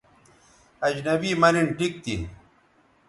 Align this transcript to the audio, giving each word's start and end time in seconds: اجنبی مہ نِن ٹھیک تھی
اجنبی 0.87 1.31
مہ 1.41 1.49
نِن 1.53 1.67
ٹھیک 1.77 1.93
تھی 2.03 2.15